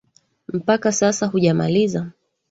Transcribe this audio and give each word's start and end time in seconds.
Mpaka 0.53 0.91
sasa 0.91 1.27
hujamaliza 1.27 2.11